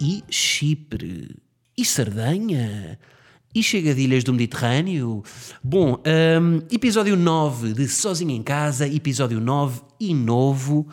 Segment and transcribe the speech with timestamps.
[0.00, 1.34] E Chipre?
[1.76, 2.98] E Sardanha?
[3.52, 5.24] E chegadilhas do Mediterrâneo?
[5.62, 10.86] Bom, hum, episódio 9 de Sozinho em Casa, episódio 9 e novo.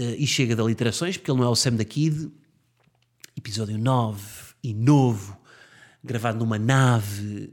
[0.00, 2.32] Uh, e chega de aliterações, porque ele não é o Sam da Kid.
[3.36, 4.20] Episódio 9
[4.64, 5.36] e novo,
[6.02, 7.52] gravado numa nave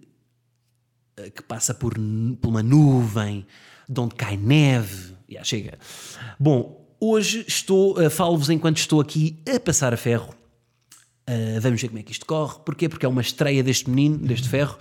[1.19, 3.45] uh, que passa por, por uma nuvem,
[3.87, 5.13] de onde cai neve.
[5.29, 5.77] Já chega.
[6.39, 10.35] Bom, Hoje estou, uh, falo-vos enquanto estou aqui a passar a ferro.
[11.27, 12.59] Uh, vamos ver como é que isto corre.
[12.63, 12.87] Porquê?
[12.87, 14.77] Porque é uma estreia deste menino, deste ferro,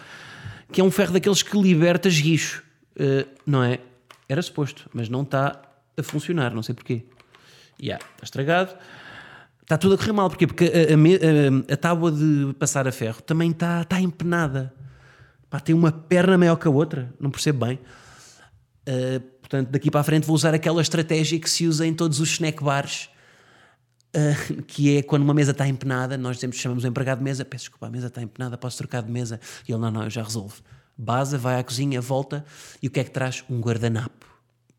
[0.71, 2.63] que é um ferro daqueles que liberta esguicho.
[2.95, 3.81] Uh, não é?
[4.29, 5.63] Era suposto, mas não está
[5.97, 7.07] a funcionar, não sei porquê.
[7.83, 8.77] Yeah, está estragado.
[9.63, 10.47] Está tudo a correr mal, porquê?
[10.47, 14.75] Porque a, a, a, a tábua de passar a ferro também está, está empenada.
[15.49, 17.79] Pá, tem uma perna maior que a outra, não percebo bem.
[18.87, 22.21] Uh, Portanto, daqui para a frente vou usar aquela estratégia que se usa em todos
[22.21, 23.11] os snack bars,
[24.15, 27.45] uh, que é quando uma mesa está empenada, nós dizemos, chamamos o empregado de mesa,
[27.45, 29.41] peço desculpa, a mesa está empenada, posso trocar de mesa?
[29.69, 30.63] E ele, não, não, eu já resolvo.
[30.97, 32.45] Baza, vai à cozinha, volta,
[32.81, 33.43] e o que é que traz?
[33.51, 34.25] Um guardanapo.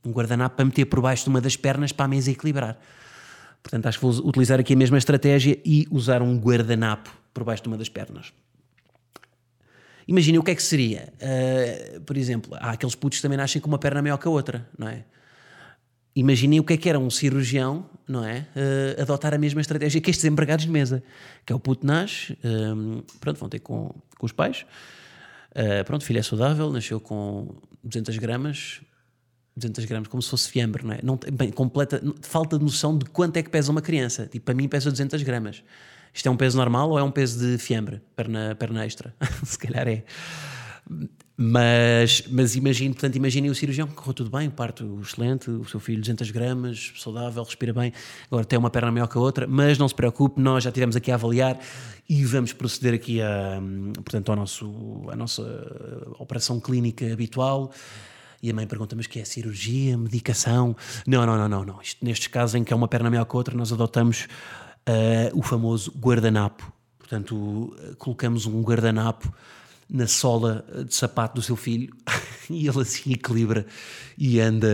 [0.05, 2.79] Um guardanapo para meter por baixo de uma das pernas para a mesa equilibrar.
[3.61, 7.63] Portanto, acho que vou utilizar aqui a mesma estratégia e usar um guardanapo por baixo
[7.63, 8.31] de uma das pernas.
[10.11, 11.13] Imaginem o que é que seria.
[11.21, 14.29] Uh, por exemplo, há aqueles putos que também nascem com uma perna maior que a
[14.29, 15.05] outra, não é?
[16.13, 18.45] Imaginem o que é que era um cirurgião, não é?
[18.53, 21.01] Uh, adotar a mesma estratégia que estes empregados de mesa.
[21.45, 24.65] Que é o puto nasce, um, eh, pronto, vão ter com, com os pais.
[25.51, 28.81] Uh, pronto, filho é saudável, nasceu com 200 gramas,
[29.55, 30.99] 200 gramas, como se fosse fiambre, não é?
[31.01, 34.27] Não, bem, completa, falta de noção de quanto é que pesa uma criança.
[34.27, 35.63] Tipo, para mim pesa 200 gramas.
[36.13, 39.13] Isto é um peso normal ou é um peso de fiambre, perna, perna extra?
[39.43, 40.03] Se calhar é.
[41.43, 45.79] Mas, mas imagine, portanto, imaginem o cirurgião que correu tudo bem, parto excelente, o seu
[45.79, 47.91] filho 200 gramas, saudável, respira bem,
[48.27, 50.95] agora tem uma perna maior que a outra, mas não se preocupe, nós já tivemos
[50.95, 51.57] aqui a avaliar
[52.07, 53.59] e vamos proceder aqui a,
[53.95, 55.41] portanto, ao nosso, à nossa
[56.19, 57.71] operação clínica habitual.
[58.43, 60.75] E a mãe pergunta: Mas que é cirurgia, medicação?
[61.05, 61.63] Não, não, não, não.
[61.63, 61.81] não.
[61.81, 64.27] Isto, nestes casos em que é uma perna maior que a outra, nós adotamos
[64.87, 66.71] uh, o famoso guardanapo.
[66.97, 69.33] Portanto, uh, colocamos um guardanapo
[69.89, 71.93] na sola de sapato do seu filho
[72.49, 73.65] e ele assim equilibra
[74.17, 74.67] e anda.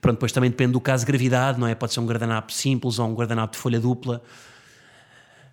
[0.00, 1.74] Pronto, depois também depende do caso de gravidade, não é?
[1.74, 4.22] Pode ser um guardanapo simples ou um guardanapo de folha dupla.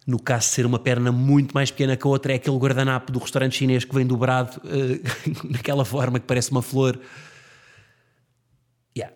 [0.05, 3.11] No caso de ser uma perna muito mais pequena que a outra, é aquele guardanapo
[3.11, 6.97] do restaurante chinês que vem dobrado uh, naquela forma que parece uma flor.
[8.97, 9.13] Yeah.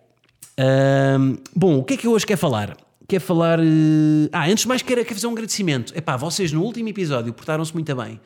[1.18, 2.76] Um, bom, o que é que eu hoje quero falar?
[3.12, 3.60] Quer falar.
[3.60, 4.30] Uh...
[4.32, 5.94] Ah, antes de mais, quero, fazer um agradecimento.
[5.94, 8.18] Epá, vocês no último episódio portaram-se muito bem.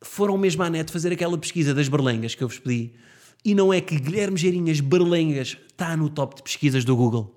[0.00, 2.92] Foram mesmo à net fazer aquela pesquisa das berlengas que eu vos pedi.
[3.44, 7.34] E não é que Guilherme Geirinhas Berlengas está no top de pesquisas do Google.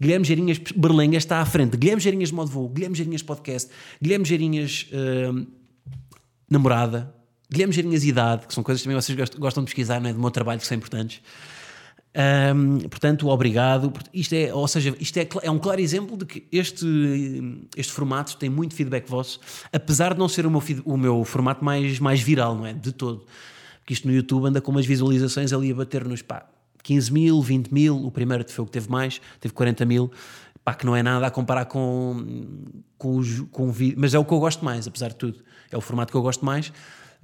[0.00, 1.76] Guilherme Geirinhas Berlengas está à frente.
[1.76, 3.70] Guilherme Geirinhas Modo Voo, Guilherme Geirinhas Podcast,
[4.00, 5.46] Guilherme Geirinhas uh,
[6.48, 7.14] Namorada,
[7.52, 10.12] Guilherme Geirinhas Idade, que são coisas que também vocês gostam de pesquisar, não é?
[10.14, 11.20] Do meu trabalho, que são importantes.
[12.14, 13.92] Um, portanto, obrigado.
[14.12, 16.86] Isto é, ou seja, isto é, é, um claro exemplo de que este,
[17.76, 19.40] este formato tem muito feedback vosso,
[19.72, 22.72] apesar de não ser o meu, o meu formato mais, mais viral, não é?
[22.72, 23.26] De todo.
[23.78, 26.46] Porque isto no YouTube anda com umas visualizações ali a bater nos pá,
[26.84, 27.96] 15 mil, 20 mil.
[28.06, 30.10] O primeiro foi o que teve mais, teve 40 mil.
[30.64, 32.24] Pá, que não é nada a comparar com,
[32.96, 35.40] com, os, com o vídeo, mas é o que eu gosto mais, apesar de tudo.
[35.70, 36.72] É o formato que eu gosto mais.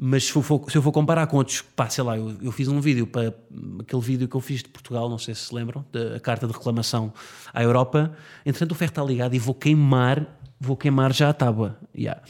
[0.03, 2.51] Mas se eu for, se eu for comparar com outros, pá, sei lá, eu, eu,
[2.51, 3.35] fiz um vídeo para
[3.81, 6.55] aquele vídeo que eu fiz de Portugal, não sei se se lembram, da carta de
[6.55, 7.13] reclamação
[7.53, 8.11] à Europa.
[8.47, 10.27] Entretanto, o ferro está ligado e vou queimar,
[10.59, 11.79] vou queimar já a tábua.
[11.95, 12.23] Yeah.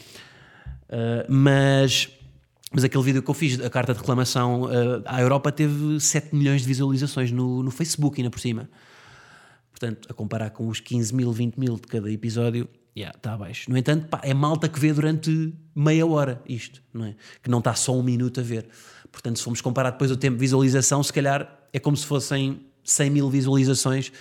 [0.89, 2.09] Uh, mas,
[2.73, 6.35] mas aquele vídeo que eu fiz, a carta de reclamação uh, à Europa, teve 7
[6.35, 8.69] milhões de visualizações no, no Facebook, ainda por cima.
[9.69, 12.67] Portanto, a comparar com os 15 mil, 20 mil de cada episódio,
[12.97, 13.69] Yeah, está abaixo.
[13.69, 17.15] No entanto, pá, é malta que vê durante meia hora isto, não é?
[17.41, 18.67] Que não está só um minuto a ver.
[19.11, 22.65] Portanto, se formos comparar depois o tempo de visualização, se calhar é como se fossem
[22.83, 24.11] 100 mil visualizações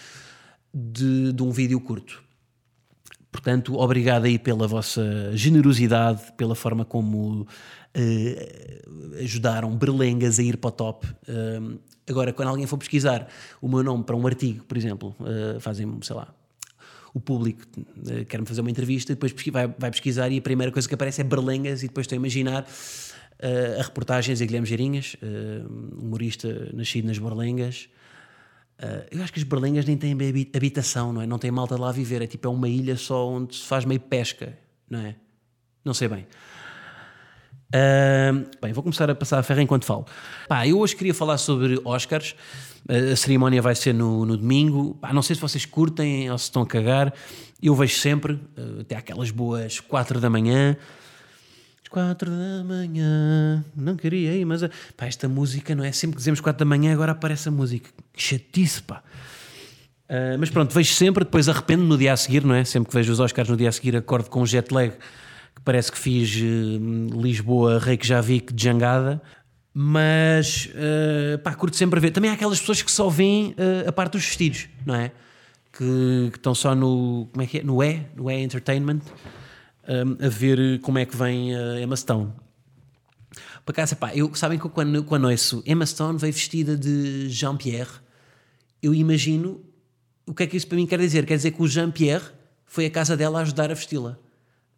[0.72, 2.22] de, de um vídeo curto.
[3.31, 10.69] Portanto, obrigado aí pela vossa generosidade, pela forma como uh, ajudaram berlengas a ir para
[10.69, 11.06] o top.
[11.06, 11.78] Uh,
[12.08, 13.28] agora, quando alguém for pesquisar
[13.61, 16.34] o meu nome para um artigo, por exemplo, uh, fazem, sei lá,
[17.15, 20.87] o público uh, quer-me fazer uma entrevista, depois vai, vai pesquisar e a primeira coisa
[20.87, 25.17] que aparece é berlengas e depois estou a imaginar uh, a reportagens a Guilherme Geirinhas,
[25.23, 27.89] uh, humorista nascido nas berlengas.
[29.11, 30.17] eu acho que as berlengas nem têm
[30.55, 31.27] habitação, não é?
[31.27, 33.67] Não tem malta de lá a viver, é tipo é uma ilha só onde se
[33.67, 34.56] faz meio pesca,
[34.89, 35.17] não é?
[35.85, 36.27] Não sei bem.
[37.70, 40.05] Uh, bem, vou começar a passar a ferro enquanto falo.
[40.49, 42.34] Pá, eu hoje queria falar sobre Oscars.
[42.88, 44.96] A cerimónia vai ser no, no domingo.
[45.00, 47.14] Pá, não sei se vocês curtem ou se estão a cagar.
[47.62, 50.76] Eu vejo sempre, uh, até aquelas boas 4 da manhã.
[51.90, 54.62] 4 da manhã, não queria ir, mas
[54.96, 57.90] pá, esta música não é sempre que dizemos 4 da manhã, agora aparece a música.
[58.12, 59.02] Que chatice, pá.
[60.08, 62.64] Uh, mas pronto, vejo sempre, depois arrependo no dia a seguir, não é?
[62.64, 64.93] Sempre que vejo os Oscars no dia a seguir, acordo com jet lag
[65.55, 69.20] que parece que fiz uh, Lisboa, Reykjavik de jangada.
[69.73, 72.11] Mas uh, pá, curto sempre a ver.
[72.11, 75.12] Também há aquelas pessoas que só veem uh, a parte dos vestidos, não é?
[75.73, 77.29] Que, que, estão só no.
[77.32, 77.62] Como é que é?
[77.62, 79.00] No E, no E Entertainment,
[79.88, 82.32] um, a ver como é que vem a Emma Stone.
[83.64, 87.93] Por acaso, pá, eu, sabem que quando, quando ouço Emma Stone veio vestida de Jean-Pierre,
[88.82, 89.61] eu imagino
[90.26, 91.25] o que é que isso para mim quer dizer.
[91.26, 92.25] Quer dizer que o Jean-Pierre
[92.67, 94.19] foi à casa dela a ajudar a vesti-la.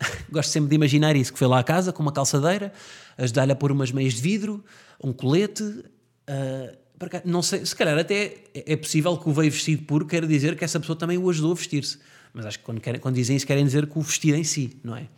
[0.31, 2.73] Gosto sempre de imaginar isso, que foi lá à casa com uma calçadeira,
[3.17, 4.65] ajudar-lhe a pôr umas meias de vidro,
[5.03, 5.63] um colete.
[5.63, 6.83] Uh,
[7.25, 10.65] não sei, se calhar até é possível que o veio vestido puro quer dizer que
[10.65, 11.99] essa pessoa também o ajudou a vestir-se.
[12.33, 14.79] Mas acho que quando, querem, quando dizem isso querem dizer que o vestido em si,
[14.85, 15.09] não é?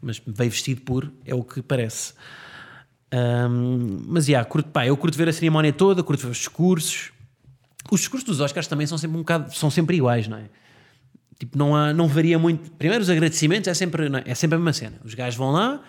[0.00, 2.14] Mas veio vestido puro é o que parece.
[3.12, 7.10] Um, mas, já, curto, pá, eu curto ver a cerimónia toda, curto ver os discursos.
[7.90, 10.44] Os discursos dos Oscars também são sempre um bocado, são sempre iguais, não é?
[11.38, 12.70] Tipo, não, há, não varia muito.
[12.72, 14.32] Primeiro, os agradecimentos é sempre, é?
[14.32, 14.96] é sempre a mesma cena.
[15.04, 15.80] Os gajos vão lá,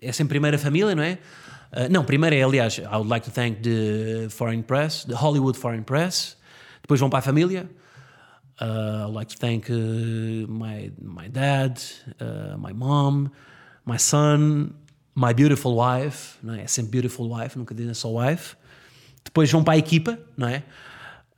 [0.00, 1.18] é sempre primeira família, não é?
[1.72, 5.58] Uh, não, primeiro é, aliás, I would like to thank the foreign press, the Hollywood
[5.58, 6.36] foreign press.
[6.80, 7.68] Depois vão para a família.
[8.60, 11.80] Uh, I'd like to thank uh, my, my dad,
[12.58, 13.30] my mom,
[13.84, 14.74] my son,
[15.14, 16.38] my beautiful wife.
[16.42, 16.62] Não é?
[16.62, 18.56] é sempre beautiful wife, nunca dizem só wife.
[19.24, 20.62] Depois vão para a equipa, não é?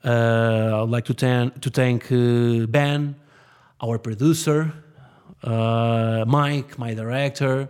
[0.04, 3.16] Uh, I'd like to, ten, to thank uh, Ben,
[3.80, 4.70] our producer,
[5.42, 7.68] uh, Mike, my director.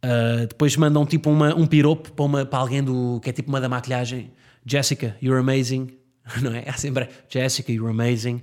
[0.00, 3.48] Uh, depois mandam tipo uma, um piropo para, uma, para alguém do, que é tipo
[3.48, 4.30] uma da maquilhagem.
[4.64, 5.98] Jessica, you're amazing.
[6.40, 6.62] Não é?
[6.66, 8.42] É sempre Jessica, you're amazing.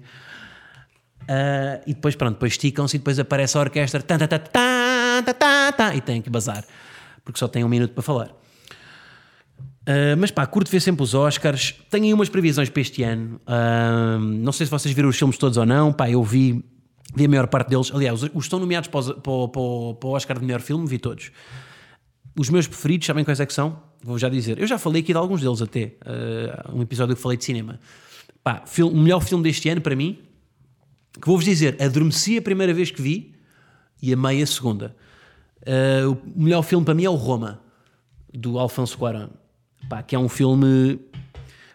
[1.22, 6.02] Uh, e depois, pronto, depois esticam-se e depois aparece a orquestra tan, tan, tan, e
[6.02, 6.66] tem que bazar.
[7.24, 8.45] Porque só tem um minuto para falar.
[9.86, 11.76] Uh, mas pá, curto ver sempre os Oscars.
[11.92, 13.40] Tenho aí umas previsões para este ano.
[13.48, 15.94] Uh, não sei se vocês viram os filmes todos ou não.
[15.94, 16.66] Pá, eu vi,
[17.14, 17.92] vi a maior parte deles.
[17.94, 19.48] Aliás, os, estão nomeados para, para, o,
[19.94, 21.32] para o Oscar de melhor filme, vi todos.
[22.38, 23.80] Os meus preferidos, sabem quais é que são?
[24.04, 24.60] Vou já dizer.
[24.60, 25.94] Eu já falei aqui de alguns deles até.
[26.04, 27.80] Uh, um episódio que falei de cinema.
[28.44, 30.18] Pá, o melhor filme deste ano para mim,
[31.22, 33.36] que vou-vos dizer, adormeci a primeira vez que vi
[34.02, 34.96] e amei a segunda.
[36.08, 37.60] o melhor filme para mim é o Roma,
[38.32, 39.30] do Alfonso Cuarón
[39.90, 41.00] Pá, que é um filme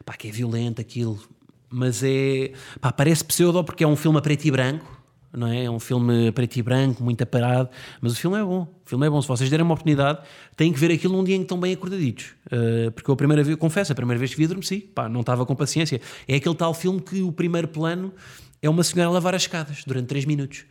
[0.04, 1.20] pá, que é violento aquilo,
[1.68, 5.00] mas é pá, parece pseudo porque é um filme a preto e branco,
[5.32, 5.64] não é?
[5.64, 7.68] É um filme a preto e branco, muito aparado,
[8.00, 8.62] mas o filme é bom.
[8.62, 9.22] O filme é bom.
[9.22, 10.18] Se vocês derem uma oportunidade,
[10.56, 12.32] têm que ver aquilo num dia em que estão bem acordaditos.
[12.46, 15.20] Uh, porque eu a primeira vez, confesso, a primeira vez que vi adormeci, pá, não
[15.20, 16.00] estava com paciência.
[16.26, 18.12] É aquele tal filme que o primeiro plano
[18.60, 20.64] é uma senhora a lavar as escadas durante 3 minutos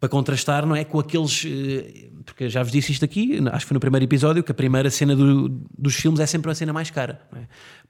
[0.00, 0.84] para contrastar, não é?
[0.84, 1.44] Com aqueles.
[1.44, 4.54] Eh, porque já vos disse isto aqui, acho que foi no primeiro episódio, que a
[4.54, 7.20] primeira cena do, dos filmes é sempre a cena mais cara.
[7.34, 7.40] É?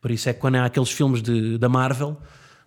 [0.00, 2.16] Por isso é que quando há aqueles filmes de, da Marvel,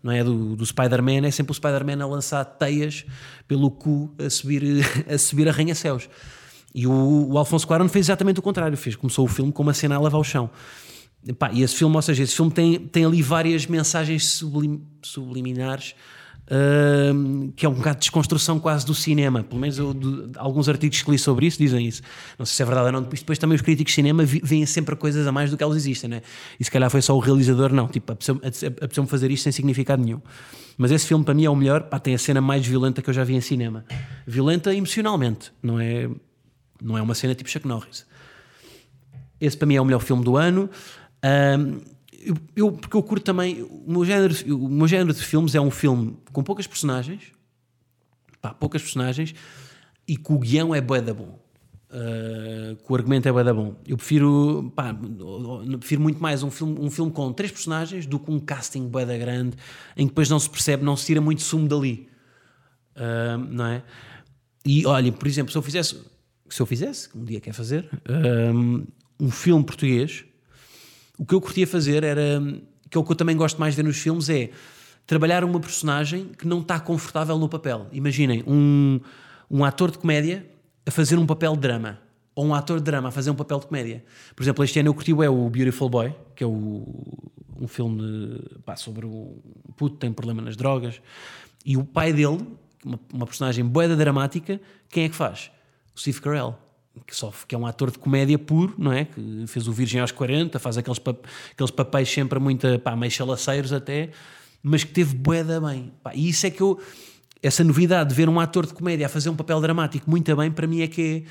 [0.04, 0.24] não é?
[0.24, 3.06] Do, do Spider-Man, é sempre o Spider-Man a lançar teias
[3.48, 4.64] pelo cu a subir,
[5.10, 6.08] a subir arranha-céus.
[6.74, 8.78] E o, o Alfonso Cuarón fez exatamente o contrário.
[8.78, 10.50] Fez, começou o filme com uma cena a lavar o chão.
[11.26, 14.82] E, pá, e esse filme, ou seja, esse filme tem, tem ali várias mensagens sublim,
[15.02, 15.96] subliminares
[17.56, 19.42] Que é um bocado de desconstrução quase do cinema.
[19.44, 22.02] Pelo menos eu, de, alguns artigos que li sobre isso dizem isso.
[22.38, 23.02] Não sei se é verdade ou não.
[23.02, 25.78] Depois, depois também os críticos de cinema veem sempre coisas a mais do que elas
[25.78, 26.22] existem, né?
[26.60, 27.88] E se calhar foi só o realizador, não.
[27.88, 30.22] Tipo, a pessoa, a, a pessoa fazer isto sem significado nenhum.
[30.78, 31.84] Mas esse filme para mim é o melhor.
[31.84, 33.86] Pá, tem a cena mais violenta que eu já vi em cinema.
[34.28, 36.10] Violenta emocionalmente, não é,
[36.82, 38.06] não é uma cena tipo Chuck Norris.
[39.40, 40.70] Esse para mim é o melhor filme do ano.
[41.24, 41.82] Um,
[42.56, 43.62] eu, porque eu curto também.
[43.64, 47.32] O meu, género, o meu género de filmes é um filme com poucas personagens,
[48.42, 49.34] pá, poucas personagens,
[50.08, 51.40] e que o guião é bué da bom.
[51.90, 53.76] Uh, que o argumento é bué da bom.
[53.86, 54.96] Eu prefiro, pá,
[55.80, 59.06] prefiro muito mais um filme, um filme com três personagens do que um casting bué
[59.06, 59.58] da grande,
[59.98, 62.08] em que depois não se percebe, não se tira muito sumo dali.
[62.96, 63.84] Uh, não é?
[64.66, 66.00] E olhem, por exemplo, se eu fizesse,
[66.50, 67.90] se eu fizesse, um dia quer fazer,
[68.54, 68.86] um,
[69.20, 70.26] um filme português
[71.22, 72.42] o que eu curtia fazer era,
[72.90, 74.50] que é o que eu também gosto mais de ver nos filmes, é
[75.06, 77.86] trabalhar uma personagem que não está confortável no papel.
[77.92, 79.00] Imaginem um,
[79.48, 80.44] um ator de comédia
[80.84, 82.00] a fazer um papel de drama.
[82.34, 84.04] Ou um ator de drama a fazer um papel de comédia.
[84.36, 86.88] Por exemplo, este ano eu curti é o Beautiful Boy, que é o,
[87.56, 89.38] um filme pá, sobre um
[89.78, 91.00] puto que tem problema nas drogas.
[91.64, 92.40] E o pai dele,
[92.84, 94.60] uma, uma personagem boeda dramática,
[94.90, 95.52] quem é que faz?
[95.96, 96.58] O Steve Carell
[97.06, 99.06] que, só, que é um ator de comédia puro, não é?
[99.06, 103.12] Que fez o Virgem aos 40, faz aqueles, pap aqueles papéis sempre muito, pá, meio
[103.12, 104.10] chalaceiros até,
[104.62, 105.92] mas que teve boeda bem.
[106.04, 106.80] Pá, e isso é que eu.
[107.44, 110.52] Essa novidade de ver um ator de comédia a fazer um papel dramático muito bem,
[110.52, 111.26] para mim é que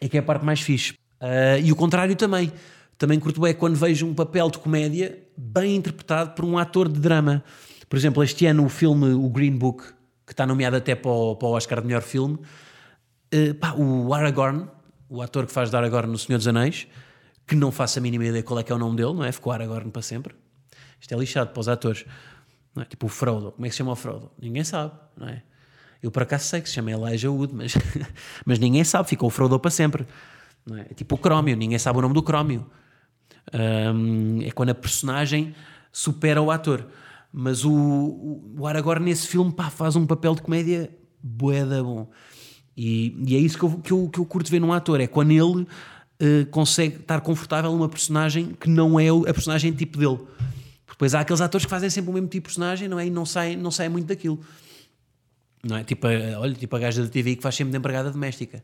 [0.00, 0.94] é, é, que é a parte mais fixe.
[1.20, 2.50] Uh, e o contrário também.
[2.96, 7.00] Também curto é quando vejo um papel de comédia bem interpretado por um ator de
[7.00, 7.42] drama.
[7.88, 9.84] Por exemplo, este ano o filme O Green Book,
[10.24, 12.38] que está nomeado até para o, para o Oscar de melhor filme,
[13.34, 14.68] uh, pá, o Aragorn,
[15.08, 16.86] o ator que faz de Aragorn no Senhor dos Anéis,
[17.46, 19.32] que não faço a mínima ideia qual é que é o nome dele, não é?
[19.32, 20.34] Ficou Aragorn para sempre.
[21.00, 22.04] Isto é lixado para os atores.
[22.78, 22.84] É?
[22.84, 23.52] Tipo o Frodo.
[23.52, 24.30] Como é que se chama o Frodo?
[24.40, 25.42] Ninguém sabe, não é?
[26.02, 27.74] Eu por acaso sei que se chama Elijah Wood, mas,
[28.44, 30.06] mas ninguém sabe, ficou o Frodo para sempre.
[30.66, 30.82] Não é?
[30.90, 32.66] é tipo o Crómio, ninguém sabe o nome do Crómio.
[33.52, 35.54] Um, é quando a personagem
[35.92, 36.86] supera o ator.
[37.32, 40.90] Mas o, o Aragorn nesse filme pá, faz um papel de comédia
[41.22, 42.10] boeda bom.
[42.76, 45.06] E, e, é isso que eu, que, eu, que eu curto ver num ator, é
[45.06, 50.18] quando ele uh, consegue estar confortável numa personagem que não é a personagem tipo dele.
[50.88, 53.06] Depois há aqueles atores que fazem sempre o mesmo tipo de personagem não é?
[53.06, 54.40] e não saem, não saem muito daquilo.
[55.64, 55.84] Não é?
[55.84, 58.62] Tipo, a, olha, tipo a gaja da TV que faz sempre de empregada doméstica.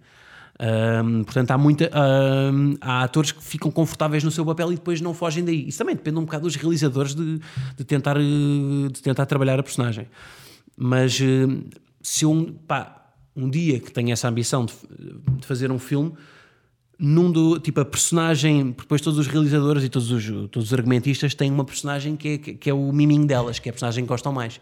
[0.61, 1.91] Um, portanto, há, muita,
[2.53, 5.69] um, há atores que ficam confortáveis no seu papel e depois não fogem daí.
[5.69, 7.41] Isso também depende um bocado dos realizadores de,
[7.77, 10.09] de tentar, de tentar trabalhar a personagem.
[10.77, 11.21] Mas
[12.03, 12.98] se eu, pá,
[13.39, 14.75] um dia que tenho essa ambição de,
[15.39, 16.13] de fazer um filme,
[16.99, 21.33] num do, tipo, a personagem, depois todos os realizadores e todos os, todos os argumentistas
[21.35, 24.09] têm uma personagem que é, que é o miminho delas, que é a personagem que
[24.09, 24.61] gostam mais.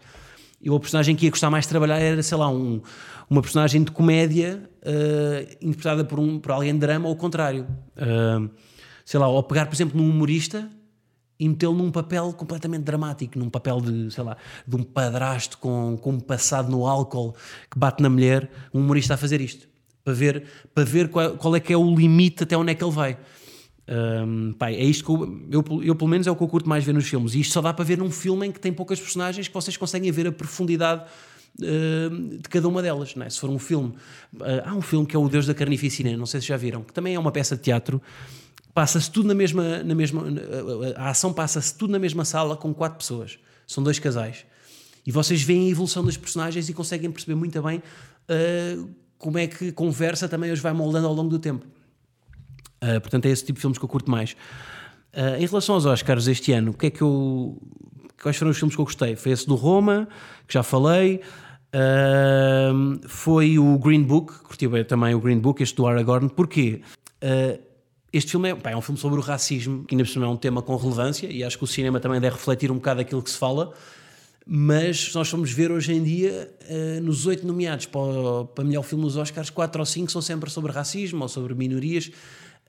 [0.61, 2.81] Eu a personagem que ia gostar mais de trabalhar era, sei lá, um,
[3.27, 7.65] uma personagem de comédia uh, interpretada por, um, por alguém de drama ou o contrário.
[7.95, 8.49] Uh,
[9.03, 10.69] sei lá, ou pegar, por exemplo, num humorista
[11.39, 15.97] e metê-lo num papel completamente dramático, num papel de, sei lá, de um padrasto com,
[16.01, 17.35] com um passado no álcool
[17.69, 19.67] que bate na mulher, um humorista a fazer isto,
[20.03, 22.83] para ver, para ver qual, qual é que é o limite até onde é que
[22.83, 23.17] ele vai.
[23.89, 26.67] Um, pai, é isto que eu, eu, eu, pelo menos, é o que eu curto
[26.67, 27.35] mais ver nos filmes.
[27.35, 29.77] E isto só dá para ver num filme em que tem poucas personagens que vocês
[29.77, 31.05] conseguem ver a profundidade
[31.59, 33.15] de cada uma delas.
[33.17, 33.29] É?
[33.29, 33.93] Se for um filme,
[34.35, 36.83] uh, há um filme que é O Deus da Carnificina, não sei se já viram,
[36.83, 38.01] que também é uma peça de teatro
[38.77, 40.23] passa-se tudo na mesma, na mesma
[40.97, 43.39] a ação passa-se tudo na mesma sala com quatro pessoas.
[43.65, 44.45] São dois casais.
[45.03, 49.47] E vocês veem a evolução dos personagens e conseguem perceber muito bem uh, como é
[49.47, 51.65] que conversa também os vai moldando ao longo do tempo.
[52.83, 54.33] Uh, portanto, é esse tipo de filmes que eu curto mais.
[55.11, 57.59] Uh, em relação aos Oscars este ano, o que é que eu.
[58.21, 59.15] Quais foram os filmes que eu gostei?
[59.15, 60.07] Foi esse do Roma,
[60.47, 61.21] que já falei.
[61.73, 66.29] Uh, foi o Green Book, curti bem também o Green Book, este do Aragorn.
[66.29, 66.83] Porquê?
[67.23, 67.66] Uh,
[68.11, 70.29] este filme é, pá, é, um filme sobre o racismo, que ainda por cima é
[70.29, 73.21] um tema com relevância, e acho que o cinema também deve refletir um bocado aquilo
[73.21, 73.73] que se fala.
[74.49, 79.03] Mas nós fomos ver hoje em dia, uh, nos oito nomeados para, para melhor filme
[79.03, 82.09] nos Oscars, quatro ou cinco são sempre sobre racismo ou sobre minorias.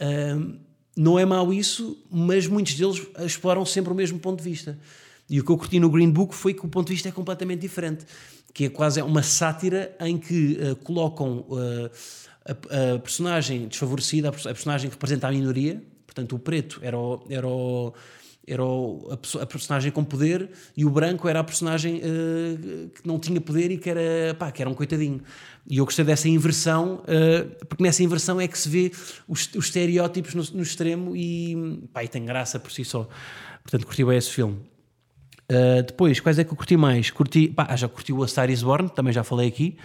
[0.01, 0.57] Uh,
[0.97, 4.77] não é mau isso, mas muitos deles exploram sempre o mesmo ponto de vista.
[5.31, 7.13] E o que eu curti no Green Book foi que o ponto de vista é
[7.13, 8.05] completamente diferente,
[8.53, 11.47] que é quase uma sátira em que uh, colocam
[12.49, 17.25] a, a, personagem desfavorecida, a personagem que representa a minoria, portanto o preto era o,
[17.29, 17.93] era o,
[18.47, 23.19] era a, a, personagem com poder e o branco era a personagem uh, que não
[23.19, 25.21] tinha poder e que era, pá, que era um coitadinho.
[25.71, 28.91] E eu gostei dessa inversão, uh, porque nessa inversão é que se vê
[29.29, 33.07] os, os estereótipos no, no, extremo e, pá, e tem graça por si só.
[33.63, 34.57] Portanto, curti bem esse filme.
[35.51, 37.11] Uh, depois, quais é que eu curti mais?
[37.11, 39.77] Curti, pá, já curti o A Star is Born, também já falei aqui,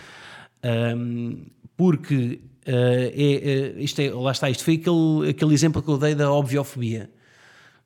[0.95, 5.97] um, porque é, uh, isto é, lá está, isto foi aquele, aquele exemplo que eu
[5.97, 7.09] dei da obviofobia.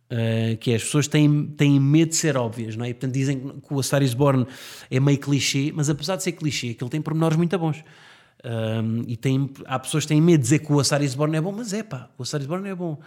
[0.10, 2.90] Uh, que é, as pessoas têm, têm medo de ser óbvias, não é?
[2.90, 4.48] E, portanto, dizem que o A Star is Born
[4.90, 7.84] é meio clichê, mas apesar de ser clichê, ele tem pormenores muito bons.
[9.06, 11.36] e tem, há pessoas que têm medo de dizer que o A Star is Born
[11.36, 12.98] é bom, mas é pá, o A Star is Born é bom.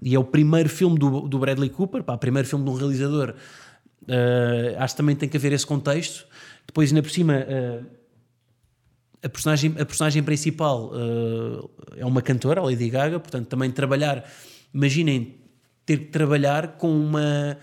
[0.00, 3.34] E é o primeiro filme do, do Bradley Cooper, pá, primeiro filme de um realizador.
[4.78, 6.28] acho que também tem que haver esse contexto.
[6.64, 7.44] Depois, ainda por cima
[9.26, 14.24] a personagem, a personagem principal uh, é uma cantora, a Lady Gaga, portanto, também trabalhar.
[14.72, 15.34] Imaginem
[15.84, 17.58] ter que trabalhar com uma.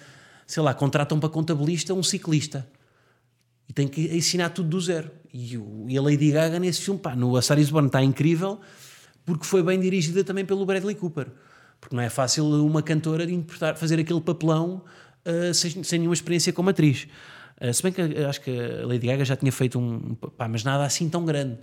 [0.46, 2.68] Sei lá, contratam para contabilista um ciclista
[3.68, 5.10] e tem que ensinar tudo do zero.
[5.34, 8.04] E, o, e a Lady Gaga nesse filme, pá, no A Star is Born está
[8.04, 8.60] incrível
[9.26, 11.28] porque foi bem dirigida também pelo Bradley Cooper.
[11.80, 14.84] Porque não é fácil uma cantora interpretar, fazer aquele papelão
[15.26, 17.08] uh, sem, sem nenhuma experiência como atriz.
[17.62, 20.16] Uh, se bem que uh, acho que a Lady Gaga já tinha feito um.
[20.16, 21.58] Pá, mas nada assim tão grande.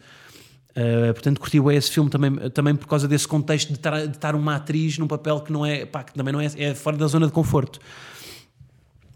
[0.71, 4.99] Uh, portanto, curti esse filme também, também por causa desse contexto de estar, uma atriz
[4.99, 5.85] num papel que não é.
[5.85, 7.81] Pá, que também não é, é fora da zona de conforto.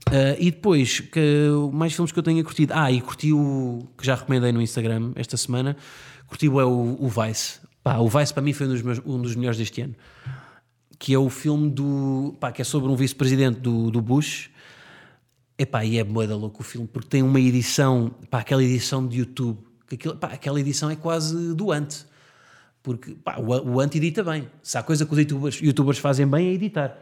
[0.09, 2.73] Uh, e depois, que, mais filmes que eu tenha curtido.
[2.75, 3.87] Ah, e curti o.
[3.97, 5.77] que já recomendei no Instagram esta semana.
[6.27, 7.61] Curti o, o Vice.
[7.83, 9.95] Pá, o Vice para mim foi um dos, meus, um dos melhores deste ano.
[10.99, 12.37] Que é o filme do.
[12.41, 14.51] Pá, que é sobre um vice-presidente do, do Bush.
[15.57, 18.13] Epá, e é moeda louco o filme, porque tem uma edição.
[18.29, 19.59] Pá, aquela edição de YouTube.
[19.87, 22.05] Que aquilo, pá, aquela edição é quase doante.
[22.83, 24.49] Porque pá, o, o Ant edita bem.
[24.63, 26.99] Se há coisa que os youtubers, youtubers fazem bem é editar.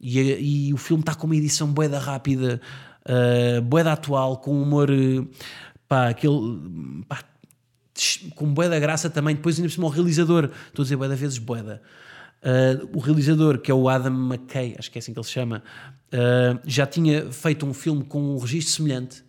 [0.00, 2.60] E, e o filme está com uma edição boeda rápida,
[3.06, 4.88] uh, boeda atual, com humor,
[5.86, 7.22] pá, aquele, pá,
[8.34, 9.36] com boeda graça também.
[9.36, 11.82] Depois ainda por cima o realizador, estou a dizer boeda vezes boeda.
[12.42, 15.32] Uh, o realizador, que é o Adam McKay, acho que é assim que ele se
[15.32, 15.62] chama,
[16.12, 19.22] uh, já tinha feito um filme com um registro semelhante,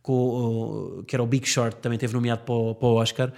[0.00, 3.32] com, que era o Big Short, também teve nomeado para o, para o Oscar.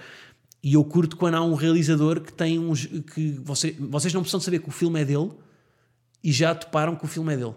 [0.63, 2.85] E eu curto quando há um realizador que tem uns.
[2.85, 5.31] que você, vocês não precisam saber que o filme é dele,
[6.23, 7.53] e já toparam que o filme é dele.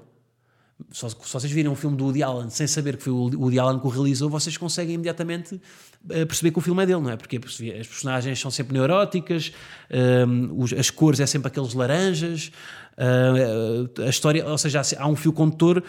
[0.92, 3.58] Só, se vocês virem um filme do Woody Allen sem saber que foi o Woody
[3.58, 5.60] Allen que o realizou, vocês conseguem imediatamente
[6.08, 7.16] eh, perceber que o filme é dele, não é?
[7.16, 9.52] Porque as personagens são sempre neuróticas,
[9.90, 12.52] ehm, as cores é sempre aqueles laranjas,
[12.98, 15.82] uh, a história, ou seja, há um fio condutor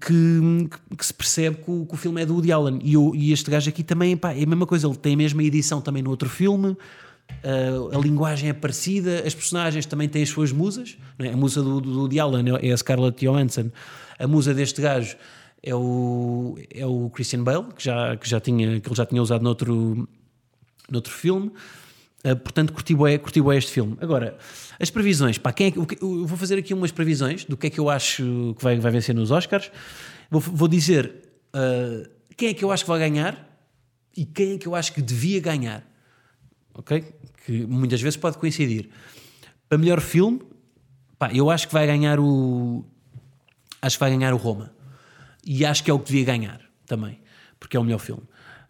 [0.00, 2.78] que, que, se percebe que o, que o, filme é do Woody Allen.
[2.82, 5.16] E, o, e este gajo aqui também pá, é a mesma coisa, ele tem a
[5.16, 6.76] mesma edição também no outro filme.
[7.44, 10.96] Uh, a linguagem é parecida, as personagens também têm as suas musas.
[11.18, 11.28] É?
[11.28, 13.70] A musa do, do, do Alan é a Scarlett Johansson,
[14.18, 15.16] a musa deste gajo
[15.62, 19.22] é o, é o Christian Bale, que, já, que, já tinha, que ele já tinha
[19.22, 20.08] usado noutro,
[20.90, 21.52] noutro filme.
[22.24, 23.96] Uh, portanto, curti bem, curti bem este filme.
[24.00, 24.36] Agora,
[24.80, 25.38] as previsões.
[25.38, 28.54] Pá, quem é, eu vou fazer aqui umas previsões do que é que eu acho
[28.56, 29.70] que vai, vai vencer nos Oscars.
[30.30, 31.12] Vou, vou dizer
[31.54, 33.46] uh, quem é que eu acho que vai ganhar
[34.16, 35.84] e quem é que eu acho que devia ganhar
[36.76, 37.04] ok?
[37.44, 38.88] Que muitas vezes pode coincidir.
[39.68, 40.40] Para melhor filme,
[41.18, 42.84] pá, eu acho que vai ganhar o.
[43.80, 44.72] Acho que vai ganhar o Roma.
[45.44, 47.20] E acho que é o que devia ganhar também,
[47.58, 48.22] porque é o melhor filme.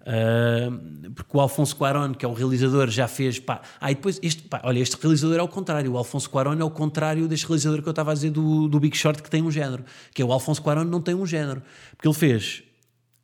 [0.02, 3.40] Uh, porque o Alfonso Cuarón, que é o realizador, já fez.
[3.40, 5.92] Pá, ah, depois, este, pá, olha, este realizador é o contrário.
[5.92, 8.78] O Alfonso Cuarón é o contrário deste realizador que eu estava a dizer do, do
[8.78, 9.84] Big Short, que tem um género.
[10.14, 11.62] Que é o Alfonso Cuarón não tem um género.
[11.96, 12.62] Porque ele fez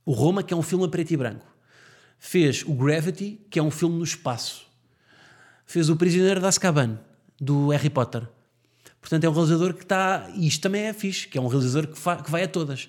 [0.04, 1.46] o Roma, que é um filme a preto e branco.
[2.18, 4.71] Fez o Gravity, que é um filme no espaço
[5.72, 6.98] fez O Prisioneiro de Azkaban,
[7.40, 8.28] do Harry Potter.
[9.00, 10.30] Portanto, é um realizador que está.
[10.36, 12.88] E isto também é fixe, que é um realizador que, que vai a todas.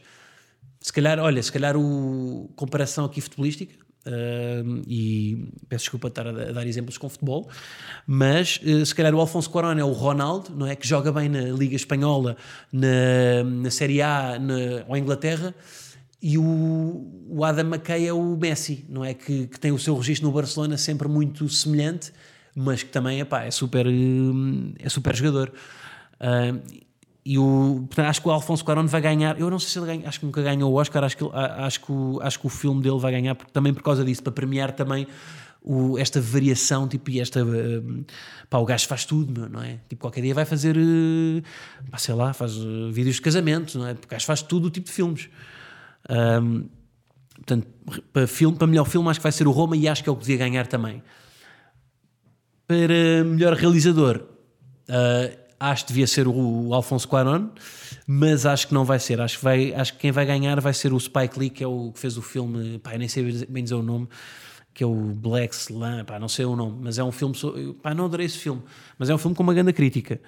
[0.81, 3.73] Se calhar, olha, se calhar o comparação aqui futebolística,
[4.05, 7.49] uh, e peço desculpa estar a, dar exemplos com futebol,
[8.05, 10.75] mas uh, se calhar o Alfonso Cuarón é o Ronaldo, não é?
[10.75, 12.35] Que joga bem na Liga Espanhola,
[12.71, 15.55] na, na Série A na, ou Inglaterra,
[16.21, 19.13] e o, o Adam McKay é o Messi, não é?
[19.13, 22.11] Que, que tem o seu registro no Barcelona sempre muito semelhante
[22.55, 23.85] mas que também epá, é, super,
[24.79, 25.51] é super jogador.
[26.19, 26.83] Uh,
[27.25, 29.39] e o, portanto, acho que o Alfonso Cuarón vai ganhar.
[29.39, 31.03] Eu não sei se ele ganha, acho que nunca ganhou o Oscar.
[31.03, 33.81] Acho que, acho, que o, acho que o filme dele vai ganhar, porque, também por
[33.81, 35.07] causa disso, para premiar também
[35.61, 36.87] o, esta variação.
[36.87, 37.43] Tipo, e esta.
[37.43, 38.05] Uh,
[38.49, 39.79] pá, o gajo faz tudo, meu, não é?
[39.87, 40.75] Tipo, qualquer dia vai fazer.
[41.89, 42.55] Pá, sei lá, faz
[42.91, 43.93] vídeos de casamento, não é?
[43.93, 45.29] Porque o gajo faz tudo o tipo de filmes.
[46.09, 46.67] Um,
[47.35, 47.67] portanto,
[48.11, 50.11] para, filme, para melhor filme, acho que vai ser o Roma e acho que é
[50.11, 51.01] o que devia ganhar também.
[52.73, 54.23] Para melhor realizador,
[54.89, 57.49] uh, acho que devia ser o, o Alfonso Cuarón,
[58.07, 59.21] mas acho que não vai ser.
[59.21, 61.67] Acho que, vai, acho que quem vai ganhar vai ser o Spike Lee, que é
[61.67, 64.07] o que fez o filme, pá, nem sei bem dizer o nome,
[64.73, 67.35] que é o Black Slam, pá, não sei o nome, mas é um filme,
[67.81, 68.61] pá, não adorei esse filme,
[68.97, 70.19] mas é um filme com uma grande crítica.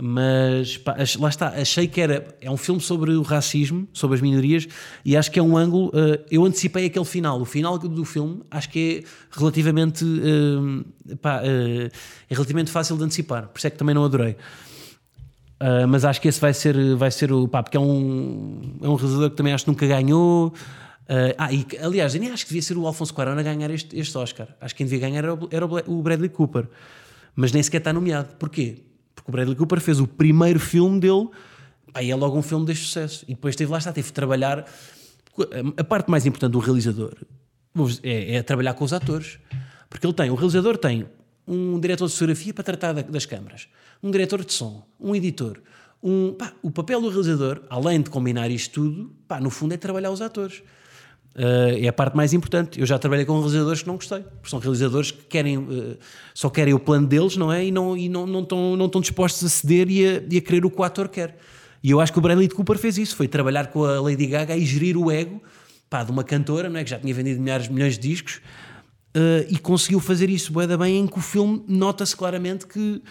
[0.00, 2.26] Mas pá, lá está, achei que era.
[2.40, 4.68] É um filme sobre o racismo, sobre as minorias,
[5.04, 5.88] e acho que é um ângulo.
[5.88, 7.40] Uh, eu antecipei aquele final.
[7.40, 10.04] O final do filme acho que é relativamente.
[10.04, 11.90] Uh, pá, uh,
[12.30, 14.36] é relativamente fácil de antecipar, por isso é que também não adorei.
[15.88, 17.48] mas acho que esse vai ser, vai ser o.
[17.48, 20.52] Pá, porque é um, é um realizador que também acho que nunca ganhou.
[21.36, 23.98] ah, e aliás, eu nem acho que devia ser o Alfonso Cuarón a ganhar este,
[23.98, 24.48] este Oscar.
[24.60, 26.68] Acho que quem devia ganhar era o, era o Bradley Cooper,
[27.34, 28.36] mas nem sequer está nomeado.
[28.36, 28.84] Porquê?
[29.18, 31.28] Porque o Bradley Cooper fez o primeiro filme dele,
[31.92, 33.24] aí é logo um filme de sucesso.
[33.26, 34.64] E depois teve lá está, teve de trabalhar.
[35.76, 37.14] A parte mais importante do realizador
[38.02, 39.38] é, é trabalhar com os atores.
[39.90, 41.06] Porque ele tem, o realizador tem
[41.46, 43.68] um diretor de fotografia para tratar das câmaras,
[44.02, 45.60] um diretor de som, um editor.
[46.02, 49.76] Um, pá, o papel do realizador, além de combinar isto tudo, pá, no fundo é
[49.76, 50.62] trabalhar os atores.
[51.38, 52.80] Uh, é a parte mais importante.
[52.80, 55.96] Eu já trabalhei com realizadores que não gostei, porque são realizadores que querem, uh,
[56.34, 57.64] só querem o plano deles, não é?
[57.64, 60.40] E não, e não, não, estão, não estão dispostos a ceder e a, e a
[60.40, 61.38] querer o que o ator quer.
[61.80, 64.56] E eu acho que o Bradley Cooper fez isso: foi trabalhar com a Lady Gaga
[64.56, 65.40] e gerir o ego
[65.88, 66.82] pá, de uma cantora, não é?
[66.82, 68.40] Que já tinha vendido milhares, milhões de discos.
[69.16, 73.02] Uh, e conseguiu fazer isso da bem em que o filme nota-se claramente que,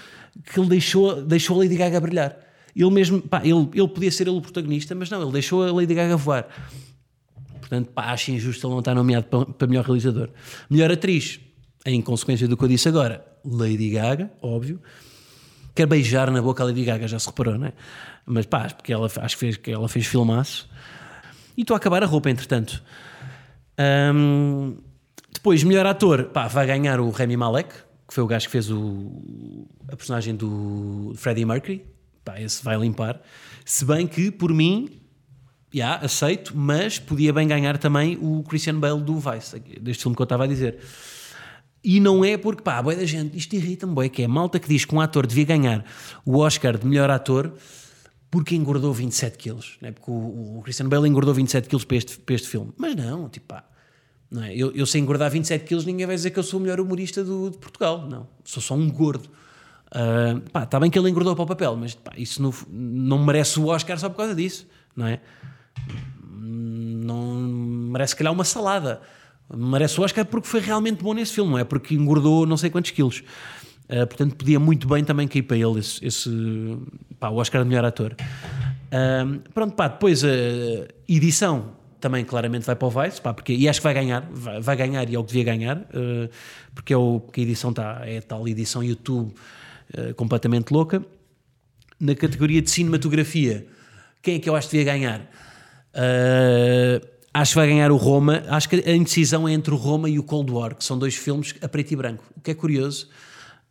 [0.53, 2.37] que ele deixou, deixou a Lady Gaga brilhar.
[2.75, 5.71] Ele mesmo, pá, ele, ele podia ser ele o protagonista, mas não, ele deixou a
[5.71, 6.47] Lady Gaga voar.
[7.59, 10.29] Portanto, pá, acho injusto ele não estar nomeado para, melhor realizador.
[10.69, 11.39] Melhor atriz,
[11.85, 14.81] em consequência do que eu disse agora, Lady Gaga, óbvio.
[15.75, 17.73] Quer beijar na boca a Lady Gaga, já se reparou, não é?
[18.25, 20.69] Mas pá, porque ela, acho que, fez, que ela fez filmaço.
[21.55, 22.83] E estou a acabar a roupa, entretanto.
[24.13, 24.77] Um,
[25.31, 27.73] depois, melhor ator, pá, vai ganhar o Remy Malek,
[28.07, 31.85] que foi o gajo que fez o, a personagem do Freddie Mercury.
[32.25, 33.21] Pá, esse vai limpar.
[33.63, 34.99] Se bem que, por mim,
[35.73, 40.21] já, aceito, mas podia bem ganhar também o Christian Bale do Vice, deste filme que
[40.21, 40.79] eu estava a dizer.
[41.83, 44.67] E não é porque, pá, boa da gente, isto irrita-me, boa, que é malta que
[44.67, 45.85] diz que um ator devia ganhar
[46.25, 47.53] o Oscar de melhor ator
[48.29, 49.91] porque engordou 27 quilos, não é?
[49.91, 52.73] Porque o, o Christian Bale engordou 27 quilos para este, para este filme.
[52.77, 53.63] Mas não, tipo, pá,
[54.29, 54.53] não é?
[54.53, 57.23] eu, eu sei engordar 27 quilos, ninguém vai dizer que eu sou o melhor humorista
[57.23, 58.27] do, de Portugal, não.
[58.43, 59.29] Sou só um gordo.
[59.87, 63.23] Uh, pá, está bem que ele engordou para o papel, mas pá, isso não, não
[63.23, 65.21] merece o Oscar só por causa disso, não é?
[67.07, 67.33] Não
[67.91, 69.01] merece, se calhar, uma salada.
[69.53, 71.63] Merece o Oscar porque foi realmente bom nesse filme, não é?
[71.63, 73.23] Porque engordou não sei quantos quilos.
[73.89, 76.29] Uh, portanto, podia muito bem também cair para ele esse, esse
[77.17, 78.13] pá, o Oscar de melhor ator.
[78.91, 80.27] Uh, pronto, pá, depois a
[81.07, 84.59] edição também claramente vai para o Vice, pá, porque, e acho que vai ganhar, vai,
[84.59, 86.29] vai ganhar e é o que devia ganhar, uh,
[86.75, 89.33] porque é o que a edição está, é tal edição YouTube
[90.17, 91.01] completamente louca.
[91.97, 93.65] Na categoria de cinematografia,
[94.21, 95.31] quem é que eu acho que devia ganhar?
[97.33, 98.43] Acho que vai ganhar o Roma.
[98.47, 101.15] Acho que a indecisão é entre o Roma e o Cold War, que são dois
[101.15, 102.23] filmes a preto e branco.
[102.35, 103.07] O que é curioso,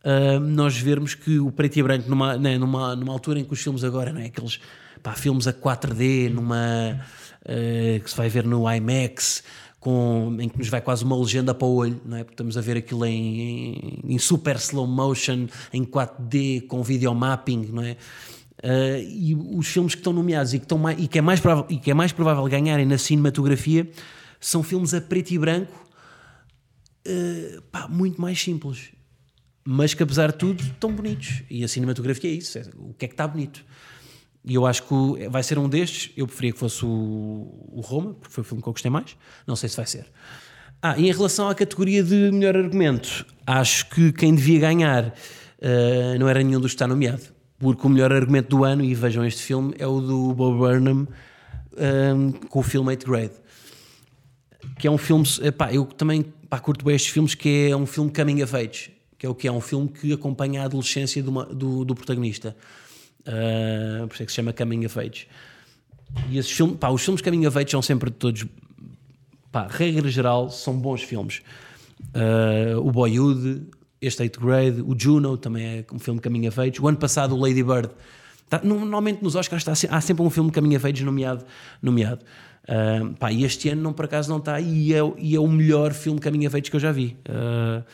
[0.04, 3.52] uh, nós vermos que o preto e branco, numa, né, numa, numa altura em que
[3.52, 4.26] os filmes agora, não é?
[4.26, 4.60] aqueles
[5.02, 7.00] pá, filmes a 4D, numa,
[7.42, 9.42] uh, que se vai ver no IMAX,
[9.80, 12.24] com, em que nos vai quase uma legenda para o olho, não é?
[12.24, 17.70] porque estamos a ver aquilo em, em, em super slow motion, em 4D, com videomapping,
[17.72, 17.96] não é?
[18.62, 21.40] Uh, e os filmes que estão nomeados e que, estão mais, e, que é mais
[21.40, 23.88] provável, e que é mais provável ganharem na cinematografia
[24.40, 25.86] são filmes a preto e branco
[27.06, 28.96] uh, pá, muito mais simples
[29.66, 31.42] mas que apesar de tudo estão bonitos.
[31.50, 33.64] E a cinematografia é isso, é, o que é que está bonito.
[34.44, 36.12] E eu acho que vai ser um destes.
[36.16, 39.16] Eu preferia que fosse o, o Roma, porque foi o filme que eu gostei mais.
[39.44, 40.06] Não sei se vai ser.
[40.80, 46.18] Ah, e em relação à categoria de melhor argumento, acho que quem devia ganhar uh,
[46.20, 47.24] não era nenhum dos que está nomeado.
[47.58, 51.08] Porque o melhor argumento do ano, e vejam este filme, é o do Bob Burnham
[51.76, 53.34] um, com o filme 8 Grade.
[54.78, 55.24] Que é um filme.
[55.42, 58.96] Epá, eu também pá, curto bem estes filmes, que é um filme coming of age
[59.18, 62.56] que é o que é um filme que acompanha a adolescência do, do protagonista.
[63.22, 65.26] Uh, por isso é que se chama Coming of Age.
[66.30, 68.44] E esses filmes, pá, os filmes Coming of Age são sempre todos,
[69.50, 71.42] pá, regra geral, são bons filmes.
[72.14, 73.66] Uh, o Boyhood,
[74.06, 76.80] este 8 Grade, o Juno também é um filme Coming of Age.
[76.80, 77.90] O ano passado, o Lady Bird.
[78.48, 81.44] Tá, normalmente nos Oscars está, há sempre um filme Coming of Age nomeado.
[81.82, 82.22] nomeado.
[82.64, 84.60] Uh, pá, e este ano, não, por acaso, não está.
[84.60, 87.16] E é, e é o melhor filme of Age que eu já vi.
[87.28, 87.84] Uh,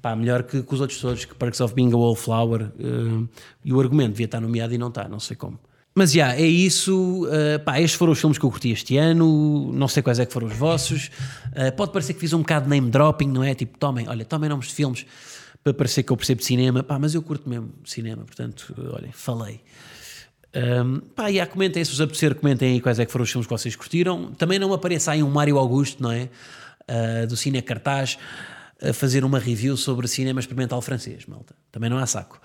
[0.00, 3.28] pá, melhor que, que os outros todos, que Parks of Being a Wallflower, uh,
[3.64, 5.58] e o argumento devia estar nomeado e não está, não sei como.
[5.94, 7.24] Mas já, yeah, é isso.
[7.26, 9.72] Uh, pá, estes foram os filmes que eu curti este ano.
[9.72, 11.08] Não sei quais é que foram os vossos.
[11.52, 13.54] Uh, pode parecer que fiz um bocado de name dropping, não é?
[13.54, 15.06] Tipo, tomem, olha, tomem nomes de filmes
[15.64, 16.82] para parecer que eu percebo de cinema.
[16.82, 19.62] Pá, mas eu curto mesmo cinema, portanto, olhem, falei.
[20.54, 23.30] Um, pá, e yeah, comentem, se vos apetecer, comentem aí quais é que foram os
[23.30, 24.30] filmes que vocês curtiram.
[24.32, 26.28] Também não apareça aí um Mário Augusto, não é?
[26.88, 28.18] Uh, do Cine Cartaz
[28.82, 31.54] a fazer uma review sobre cinema experimental francês, malta.
[31.72, 32.38] Também não há saco.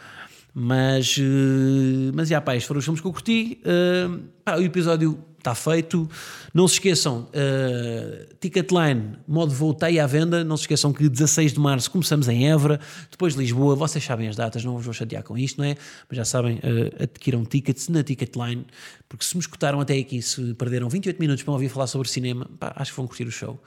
[0.53, 3.61] Mas, uh, mas já, pá, estes foram os filmes que eu curti.
[3.65, 6.09] Uh, pá, o episódio está feito.
[6.53, 10.43] Não se esqueçam, uh, Ticketline, modo voltei à venda.
[10.43, 13.75] Não se esqueçam que 16 de março começamos em Évora, depois Lisboa.
[13.75, 15.75] Vocês sabem as datas, não vos vou chatear com isto, não é?
[16.07, 18.65] Mas já sabem, uh, adquiram tickets na Ticketline,
[19.07, 22.49] porque se me escutaram até aqui, se perderam 28 minutos para ouvir falar sobre cinema,
[22.59, 23.61] pá, acho que vão curtir o show.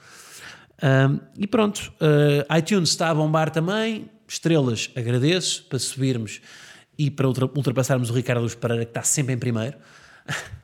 [0.81, 6.41] Um, e pronto, uh, iTunes está a bombar também, estrelas agradeço para subirmos
[6.97, 9.77] e para ultrapassarmos o Ricardo Luz Pereira que está sempre em primeiro.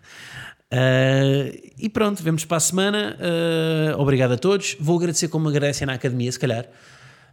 [0.72, 3.18] Uh, e pronto, vemos para a semana.
[3.20, 4.76] Uh, obrigado a todos.
[4.80, 6.66] Vou agradecer como agradecem na academia, se calhar.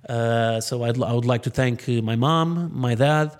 [0.09, 3.37] Uh, so I'd, I would like to thank my mom, my dad,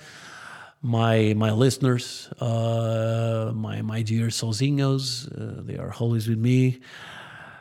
[0.83, 5.29] my my listeners, my my dear sozinhos.
[5.65, 6.81] they are always with me.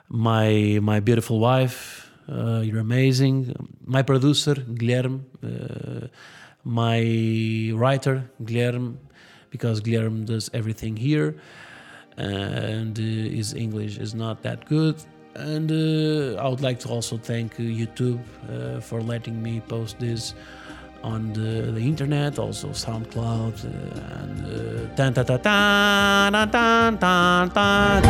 [0.09, 2.09] my my beautiful wife.
[2.27, 3.53] You're amazing.
[3.85, 5.21] My producer Guilherme,
[6.63, 8.97] my writer Guilherme,
[9.51, 11.35] because Guilherme does everything here,
[12.17, 14.95] and uh, his English is not that good.
[15.35, 18.21] and uh, I would like to also thank uh, YouTube
[18.81, 20.33] for letting me post this
[21.05, 24.39] on the, the internet, also SoundCloud, uh, and
[27.55, 28.01] uh.